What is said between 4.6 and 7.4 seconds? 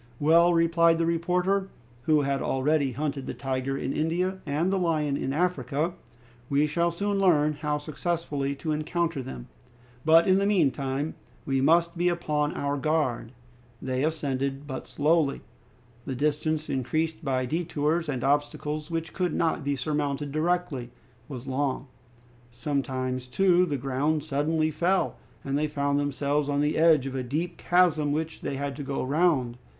the lion in Africa, "we shall soon